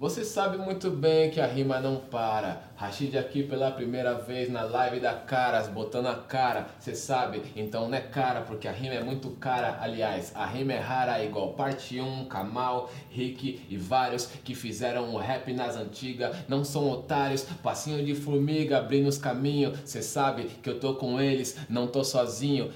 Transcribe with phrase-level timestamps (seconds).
[0.00, 2.62] Você sabe muito bem que a rima não para.
[2.76, 7.42] Rashid aqui pela primeira vez na live da Caras, botando a cara, cê sabe?
[7.56, 9.76] Então não é cara, porque a rima é muito cara.
[9.80, 15.18] Aliás, a rima é rara, igual parte 1, Kamal, Rick e vários que fizeram o
[15.18, 16.36] rap nas antigas.
[16.46, 19.80] Não são otários, passinho de formiga abrindo os caminhos.
[19.84, 22.70] Cê sabe que eu tô com eles, não tô sozinho.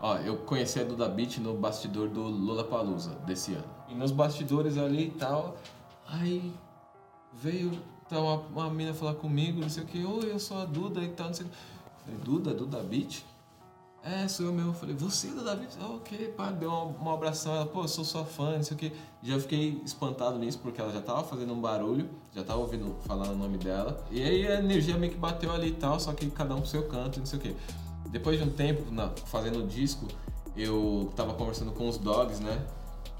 [0.00, 3.70] Ó, eu conheci a Duda Beat no bastidor do Lula Palusa desse ano.
[3.88, 5.56] E nos bastidores ali e tal,
[6.08, 6.52] aí
[7.42, 7.72] veio
[8.08, 11.08] tá uma, uma falar comigo, não sei o que, oi, eu sou a Duda e
[11.08, 11.54] tal, não sei o que.
[12.04, 13.24] Falei, Duda, Duda Beat?
[14.02, 14.74] É, sou eu mesmo.
[14.74, 15.70] Falei, você, Duda Beat?
[15.80, 18.80] Ah, ok, pá, deu um, um abração, ela, pô, sou sua fã, não sei o
[18.80, 18.92] que.
[19.22, 23.30] Já fiquei espantado nisso, porque ela já tava fazendo um barulho, já tava ouvindo falar
[23.30, 24.04] o nome dela.
[24.10, 26.68] E aí a energia meio que bateu ali e tal, só que cada um pro
[26.68, 27.56] seu canto, não sei o que.
[28.10, 30.06] Depois de um tempo na, fazendo o disco,
[30.54, 32.62] eu tava conversando com os dogs, né?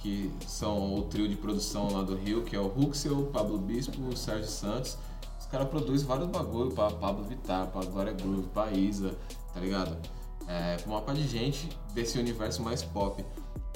[0.05, 4.03] Que são o trio de produção lá do Rio, que é o Huxel, Pablo Bispo,
[4.03, 4.99] o Sérgio Santos.
[5.41, 9.17] Os caras produzem vários bagulho pra Pablo Vittar, pra Glória Groove, pra Isa,
[9.55, 9.97] tá ligado?
[10.47, 13.25] É, uma parte de gente desse universo mais pop.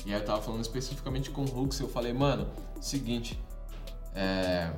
[0.04, 2.46] E aí eu tava falando especificamente com o Huxel, eu falei, mano,
[2.78, 3.42] seguinte,
[4.14, 4.70] é,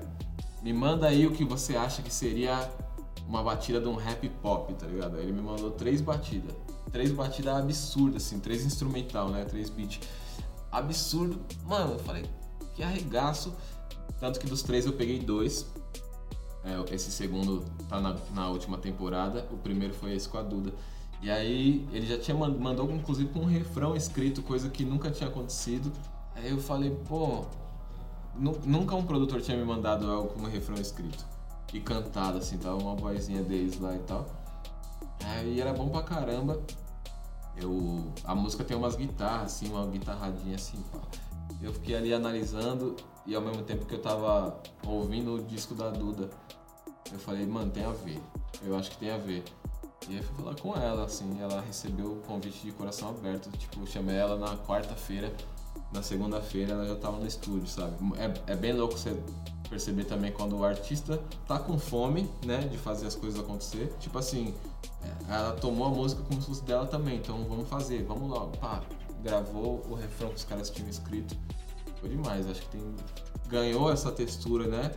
[0.62, 2.70] me manda aí o que você acha que seria
[3.26, 5.18] uma batida de um rap pop, tá ligado?
[5.18, 6.54] Ele me mandou três batidas.
[6.92, 9.44] Três batidas absurdas, assim, três instrumental, né?
[9.44, 10.00] Três beats
[10.70, 11.40] absurdo.
[11.66, 12.24] Mano, eu falei,
[12.74, 13.54] que arregaço.
[14.18, 15.66] Tanto que dos três eu peguei dois.
[16.62, 19.46] É, esse segundo tá na, na, última temporada.
[19.50, 20.72] O primeiro foi esse com a Duda.
[21.22, 25.28] E aí ele já tinha mandou inclusive com um refrão escrito, coisa que nunca tinha
[25.28, 25.92] acontecido.
[26.34, 27.44] Aí eu falei, pô,
[28.36, 31.24] nunca um produtor tinha me mandado algo com um refrão escrito
[31.72, 34.26] e cantado assim, tava uma vozinha deles lá e tal.
[35.24, 36.60] Aí era bom pra caramba
[37.60, 40.98] eu a música tem umas guitarras assim, uma guitarradinha assim, pá.
[41.62, 45.90] Eu fiquei ali analisando e ao mesmo tempo que eu tava ouvindo o disco da
[45.90, 46.30] Duda,
[47.12, 48.20] eu falei, mano, tem a ver.
[48.62, 49.44] Eu acho que tem a ver.
[50.08, 53.50] E aí fui falar com ela, assim, ela recebeu o convite de coração aberto.
[53.58, 55.32] Tipo, chamei ela na quarta-feira,
[55.92, 57.94] na segunda-feira ela já tava no estúdio, sabe?
[58.16, 59.16] É, é bem louco você
[59.70, 63.94] perceber também quando o artista tá com fome, né, de fazer as coisas acontecer.
[64.00, 64.52] Tipo assim,
[65.02, 68.56] é, ela tomou a música como se fosse dela também, então vamos fazer, vamos logo.
[68.58, 68.82] Pá,
[69.22, 71.36] gravou o refrão que os caras tinham escrito.
[72.00, 72.96] Foi demais, acho que tem
[73.46, 74.92] ganhou essa textura, né,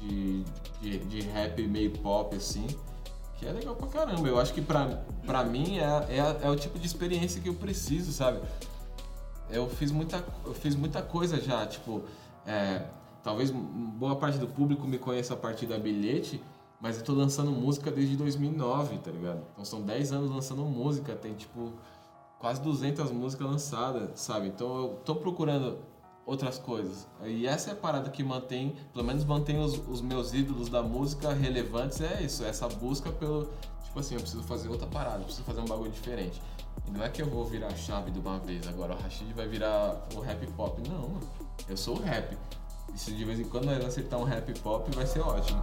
[0.00, 0.42] de,
[0.80, 2.66] de, de rap meio pop assim,
[3.36, 4.26] que é legal pra caramba.
[4.26, 7.54] Eu acho que pra, pra mim é, é, é o tipo de experiência que eu
[7.54, 8.40] preciso, sabe?
[9.48, 12.02] Eu fiz muita, eu fiz muita coisa já, tipo,
[12.46, 12.82] é,
[13.22, 16.42] talvez boa parte do público me conheça a partir da bilhete,
[16.80, 19.42] mas eu tô lançando música desde 2009, tá ligado?
[19.52, 21.72] Então são 10 anos lançando música, tem tipo
[22.40, 24.48] quase 200 músicas lançadas, sabe?
[24.48, 25.78] Então eu tô procurando
[26.26, 27.06] outras coisas.
[27.24, 30.82] E essa é a parada que mantém, pelo menos mantém os, os meus ídolos da
[30.82, 33.48] música relevantes, é isso, essa busca pelo,
[33.84, 36.42] tipo assim, eu preciso fazer outra parada, eu preciso fazer um bagulho diferente.
[36.86, 39.32] E não é que eu vou virar a chave de uma vez, agora o Rashid
[39.34, 40.80] vai virar o rap pop.
[40.88, 41.20] Não,
[41.68, 42.36] eu sou o rap.
[42.94, 45.62] E se de vez em quando nós acertar um rap pop, vai ser ótimo.